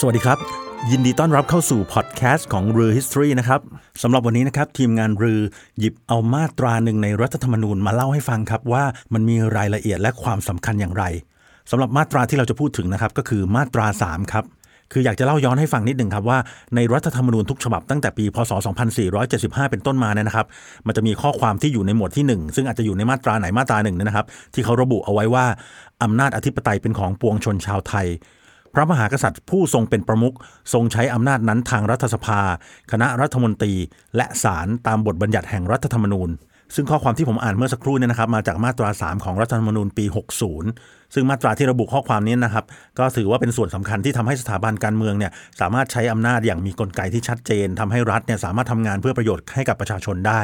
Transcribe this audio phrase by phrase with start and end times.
[0.00, 0.38] สวัสดีครับ
[0.90, 3.60] ยินดีต้อนรับเข้าสู่พอดแคสต์ของเรือ History นะครับ
[4.02, 5.40] สำหรับวันนี้นะครับทีมงานเรือ
[5.78, 11.04] หยิบเอามาตราหนึ่งในรัฐธรรมนูญมาเล่าให้ฟังครับว่ามันมีรายละเอียดและความสำคัญอย่างไร
[11.70, 14.44] สำหรับมาตราที่เราจะพูดถึงนะครับก็คือมาตรา 3 ครับ
[14.92, 16.38] คืออยากจะเล่าย้อนให้ฟังนิดหนึ่งครับว่า
[16.74, 18.52] ในรัฐธรรมนูญทุกฉบับตั้งแต่ปี พศ
[19.12, 20.46] 2475 เป็นต้นมาเนี่ยนะครับ
[20.86, 25.46] มันจะมีข้อความที่อยู่ในหมวดที่ 1 ซึ่งอาจจะอยู่ในมาตราไหนมาตราหนึ่งเนี่ยนะครับ ที่เขาระบุเอาไว้ว่า
[26.02, 28.08] อำนาจอธิปไตยเป็นของปวงชนชาวไทย
[28.74, 30.34] พระมหากษัตริย์ผู้ทรงเป็นประมุข
[30.72, 32.40] ทรงใช้อำนาจนั้นทางรัฐสภา
[32.92, 33.74] คณะรัฐมนตรี
[34.16, 36.30] และศาลตามบทบัญญัติแห่งรัฐธรรมนูญ
[36.74, 40.04] ซึ่งข้อความที่ผมอ่านเมื่อสักครู่เนี่ยนะครับมาจากมาตรา 3 ของรัฐธรรมนูญปี
[40.58, 42.64] 60 ซึ่งมาตราที่ระบุข้อความนี้นะครับ
[42.98, 50.40] ก็ถือว่าเป็นส่วนสำคัญที่ทำให้สถาบันการเมืองเนี่ยสามารถใช้อำนาจอย่างมีกลไกที่ชัดเจนทำให้รัฐเนี่ยสามารถทำงานเพื่อประโยชน์ให้กับประชาชนได้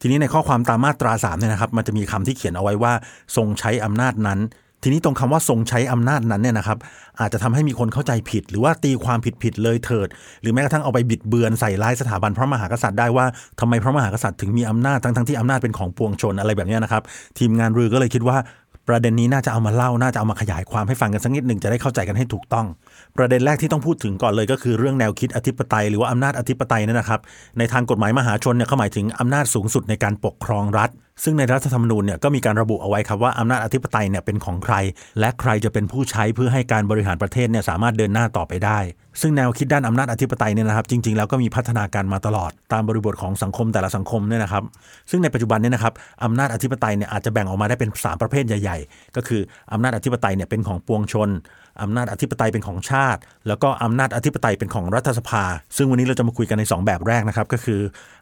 [0.00, 2.92] ทีนี้ในข้อความตามมาตรา3เนี่ยนะครับ มันจะมีคำที่เขียนเอาไว้ว่า
[3.36, 4.38] ทรงใช้อำนาจนั้น
[4.82, 6.78] ทีนี้ตรงคำว่าทรงใช้อำนาจนั้นเนี่ยนะครับ
[7.20, 10.08] อาจจะทำให้มีคนเข้าใจผิด หรือว่าตีความผิดผิดๆเลยเถิด
[10.42, 13.26] หรือแม้กระทั่งเอาไปบิดเบือนใส่ร้ายสถาบันพระมหากษัตริย์ได้ว่า
[13.60, 17.02] ทำไมพระมหากษัตริย์ถึงมีอำนาจทั้งๆที่อำนาจเป็นของปวงชนอะไรแบบนี้นะครับ
[17.38, 18.36] ทีมงานรือก็เลยคิดว่า
[18.88, 22.66] ประเด็นนี้น่าจะเอามาเล่า น่าจะเอามาขยายความให้ฟังกันสักนิดหนึ่งจะได้เข้าใจกันให้ถูกต้อง
[23.16, 27.20] ประเด็นแรกที่ต้องพูดถึงก่อนเลยก็คือเรื่องแนวคิดอธิปไตยหรือว่าอำนาจอธิปไตยนั่นนะครับ
[27.58, 30.90] ในทางกฎหมายมหาชนเนี่ยเขาหมายถึงอำนาจสูงสุดในการปกครองรัฐ
[31.24, 34.74] ซึ่งในรัฐธรรมนูญเนี่ยก็มีการระบุเอาไว้ครับว่าอำนาจอธิปไตยเนี่ยเป็นของใคร
[35.20, 38.78] และใครจะเป็นผู้ใช้เพื่อให้การบริหารประเทศเนี่ยสามารถเดินหน้าต่อไปได้
[39.20, 44.64] ซึ่งแนวคิดด้านอำนาจอธิปไตยเนี่ยนะครับ จริง ๆ แล้วก็มีพัฒนาการมาตลอดตามบริบทของสังคมแต่ละสังคมเนี่ยนะครับ
[45.10, 45.92] ซึ่งในปัจจุบันเนี่ยนะครับ
[46.24, 49.40] อำนาจอธิปไตยเนี่ยอาจจะแบ่งออกมาได้เป็น 3 ประเภทใหญ่ ๆ ก็คือ
[49.72, 51.30] อำนาจอธิปไตยเนี่ยเป็นของปวงชน
[51.82, 55.44] อำนาจอธิปไตยเป็นของชาติ แล้วก็อำนาจอธิปไตยเป็นของรัฐสภา
[55.76, 57.80] ซึ่งวันนี้เราจะมาคุยกันใน 2 แบบแรกนะครับก็คือ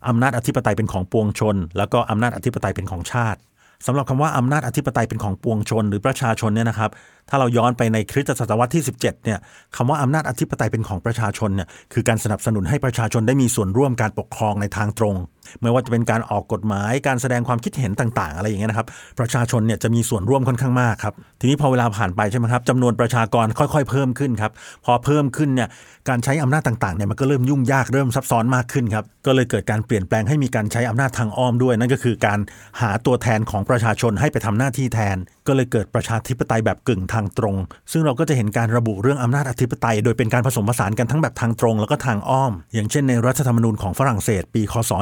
[0.08, 3.40] อำนาจอธิปไตยเป็นของปวงชน แล้วก็อำนาจอธิปไตยเป็นของชาติ
[3.86, 6.90] สำหรับคำว่าอำนาจอธิปไตยเป็นของปวงชนหรือประชาชนเนี่ยนะครับ
[7.30, 9.38] ถ้าเราย้อนไปในคริสตศตวรรษที่ 17เนี่ย
[9.76, 15.16] คำว่าอำนาจอธิปไตยเป็นของประชาชนเนี่ยคือการสนับสนุนให้ประชาชนได้มีส่วนร่วมการปกครองในทางตรง
[15.62, 18.86] ไม่ว่าจะเป็นการออกกฎหมายการแสดงความคิดเห็นต่าง ๆ อะไรอย่างเงี้ยนะครับ
[19.18, 24.52] ประชาชนเนี่ยจะมีส่วนร่วมค่อนข้างมากครับทีนี้พอเวลาผ่านไปใช่ไหมครับจำนวนประชากรค่อย ๆ เพิ่มขึ้นครับ
[24.84, 25.68] พอเพิ่มขึ้นเนี่ย
[26.08, 32.38] การใช้อำนาจต่างๆเนี่ยมันก็เริ่มยุ่งยากเริ่มซับซ้อนมากขึ้นครับก็เลยเกิดการเปลี่ยนแปลงให้มีการใช้อำนาจทางอ้อมด้วย นั่นก็คือการ
[32.80, 35.16] หาตัวแทนของประชาชนให้ไปทำหน้าที่แทน
[35.48, 37.56] ก็เลยเกิดประชาธิปไตยแบบกึ่งทางตรง
[37.92, 44.92] ซึ่งเราก็จะเห็นการระบุเรื่องอำนาจอธิปไตย โดยเป็นการผสมผสานกันทั้งแบบทางตรง แล้วก็ทางอ้อม อย่างเช่นในรัฐธรรมนูญของฝรั่งเศส ปี คศ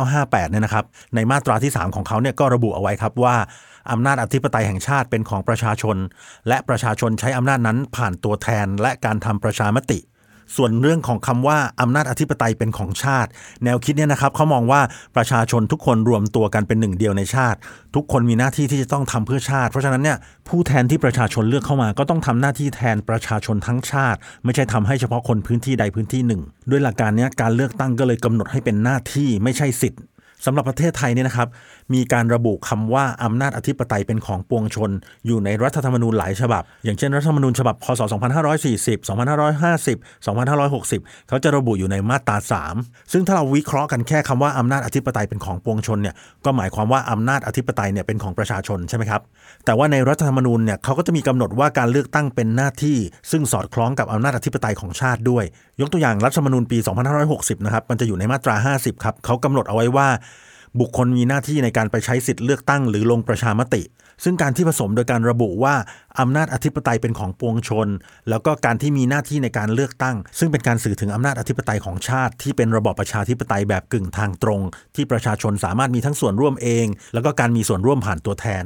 [0.00, 3.36] 1958 เนี่ยนะครับ ในมาตราที่ 3 ของเขาเนี่ยก็ระบุเอาไว้ครับว่า
[3.90, 5.96] อำนาจอธิปไตยแห่งชาติเป็นของประชาชน
[6.48, 9.98] และประชาชนใช้อำนาจนั้นผ่านตัวแทนและการทำประชามติ
[10.56, 13.30] ส่วนเรื่องของคำว่าอำนาจอธิปไตยเป็นของชาติ
[13.64, 14.80] แนวคิดเนี่ยนะครับเขามองว่า
[15.16, 17.58] ประชาชนทุกคนรวมตัวกันเป็นหนึ่งเดียวในชาติ
[17.94, 20.18] ทุกคนมีหน้าที่ที่จะต้องทำเพื่อชาติ เพราะฉะนั้นเนี่ย
[20.48, 30.00] ผู้แทนที่ประชาชนเลือกเข้ามา ก็ต้องทำหน้าที่แทนประชาชนทั้งชาติ ไม่ใช่ทำให้เฉพาะคนพื้นที่ใดพื้นที่หนึ่งด้วยหลักการนี้การเลือกตั้งก็เลยกำหนดให้เป็นหน้าที่ไม่ใช่สิทธิ์
[30.44, 31.48] สำหรับประเทศไทยเนี่ยนะครับ
[31.94, 34.90] มีการระบุคำว่าอำนาจอธิปไตยเป็นของปวงชน
[35.26, 38.00] อยู่ในรัฐธรรมนูญหลายฉบับ อย่างเช่นรัฐธรรมนูญฉบับพศ
[38.64, 42.36] 2540 2550 2560 เขาจะระบุอยู่ในมาตรา
[42.74, 49.22] 3 ซึ่งถ้าเราวิเคราะห์กันแค่คำว่าอำนาจอธิปไตยเป็นของปวงชนเนี่ยก็หมายความว่าอำนาจอธิปไตยเนี่ยเป็นของประชาชนใช่ไหมครับ
[49.64, 52.98] แต่ว่าในรัฐธรรมนูญเนี่ยเขาก็จะมีกำหนดว่าการเลือกตั้งเป็นหน้าที่
[53.30, 55.44] ซึ่งสอดคล้องกับอำนาจอธิปไตยของชาติด้วย
[55.80, 56.78] ยกตัวอย่างรัฐธรรมนูญปี
[57.22, 60.08] 2560 นะครับมันจะอยู่ในมาตรา 50 ครับเขากำหนดเอาไว้ว่า
[60.80, 63.82] บุคคลมีหน้าที่ในการไปใช้สิทธิ์เลือกตั้งหรือลงประชามติ
[64.24, 65.74] ซึ่งการที่ผสมโดยการระบุว่า
[66.20, 67.88] อำนาจอธิปไตยเป็นของปวงชน
[68.30, 74.60] แล้วก็การที่มีหน้าที่ในการเลือกตั้ง ซึ่งเป็นการสื่อถึงอำนาจอธิปไตยของชาติ ที่เป็นระบอบประชาธิปไตยแบบกึ่งทางตรง
[74.94, 78.64] ที่ประชาชนสามารถมีทั้งส่วนร่วมเอง แล้วก็การมีส่วนร่วมผ่านตัวแทน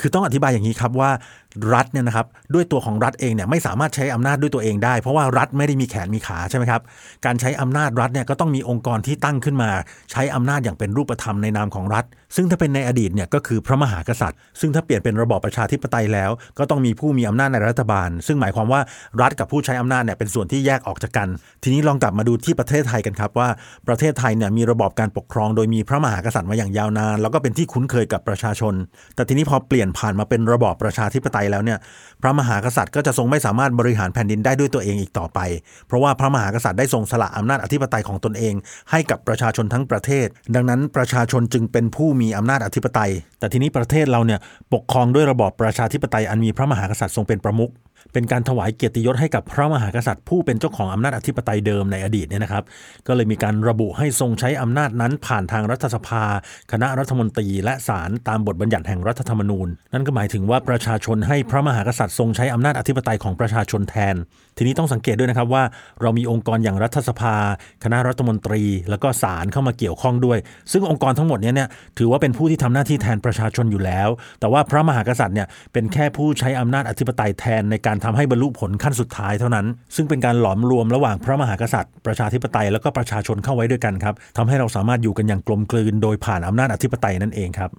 [0.00, 1.10] คือต้องอธิบายอย่างนี้ครับว่า
[1.74, 6.82] รัฐเนี่ยนะครับด้วยตัวของรัฐเองเนี่ยไม่สามารถใช้อำนาจด้วยตัวเองได้ เพราะว่ารัฐไม่ได้มีแขนมีขาใช่ไหมครับ
[7.24, 9.70] การใช้อำนาจรัฐเนี่ยก็ต้องมีองค์กรที่ตั้งขึ้นมา
[10.12, 12.04] ใช้อำนาจอย่างเป็นรูปธรรมในนามของรัฐ
[12.36, 18.80] ซึ่งถ้าเป็นในอดีตเนี่ยก็คือพระมหากษัตริย์ ซึ่งถ้าเปลี่ยนเป็นระบอบประชาธิปไตยแล้ว ก็ต้องมีผู้มีอำนาจในรัฐบาล ซึ่งหมายความว่า
[19.20, 21.28] รัฐกับผู้ใช้อำนาจเนี่ยเป็นส่วนที่แยกออกจากกัน
[21.62, 23.48] ทีนี้ลองกลับมาดูที่ประเทศไทยกันครับว่า
[23.88, 28.74] ประเทศไทยเนี่ยมีระบอบการปกครองโดยมีพระมหากษัตริย์มาอย่างยาวนาน แล้วก็เป็นที่คุ้นเคยกับประชาชน
[29.14, 31.78] แต่ทีนี้พอเปลี่ยนผ่านมาเป็นระบอบประชาธิปไตยแล้วเนี่ย
[32.22, 35.40] พระมหากษัตริย์ก็จะทรงไม่สามารถบริหารแผ่นดินได้ด้วยตัวเองอีกต่อไป
[35.86, 38.54] เพราะว่าพระมหากษัตริย์ได้ทรงสละอำนาจอธิปไตยของตนเอง
[38.90, 44.40] ให้กับประชาชนทั้งประเทศ ดังนั้นประชาชนจึงเป็นผู้มีอำนาจอธิปไตย แต่ทีนี้ประเทศเราเนี่ย
[44.72, 47.72] ปปกครองด้วยระบอบประชาธิปไตยอันมีพระมหากษัตริย์ทรงเป็นประมุข
[48.12, 52.64] เป็นการถวายเกียรติยศให้กับพระมหากษัตริย์ ผู้เป็นเจ้าของอำนาจอธิปไตยเดิมในอดีตเนี่ยนะครับ
[53.06, 56.24] ก็เลยมีการระบุให้ทรงใช้อำนาจนั้นผ่านทางรัฐสภา
[56.72, 64.14] คณะรัฐมนตรี และศาลตามบทบัญญัติแห่งรัฐธรรมนูญ นั่นก็หมายถึงว่าประชาชนให้พระมหากษัตริย์ทรงใช้อำนาจอธิปไตยของประชาชนแทน
[64.56, 65.62] ทีนี้ต้องสังเกตด้วยนะครับว่า
[66.02, 67.34] เรามีองค์กรอย่างรัฐสภา
[67.84, 70.38] คณะรัฐมนตรี แล้วก็ศาลเข้ามาเกี่ยวข้องด้วย
[70.72, 71.68] ซึ่งองค์กรทั้งหมดนี้เนี่ย
[71.98, 74.08] ถือว่าเป็นผู้ที่ทำหน้าที่แทนประชาชนอยู่แล้ว
[74.40, 79.66] แต่ว่าพระมหากษัตริย์เนี่ยเป็นแค่ผู้ใช้อำนาจอธิปไตยแทนในการทำให้บรรลุผลขั้นสุดท้ายเท่านั้น
[79.96, 87.70] ซึ่งเป็นการหลอมรวมระหว่างพระมหากษัตริย์ ประชาธิปไตยแล้วก็ประชาชนเข้าไว้ด้วยกันครับทำให้เราสามารถอยู่กันอย่างกลมกลืน โดยผ่านอำนาจอธิปไตยนั่นเองครับ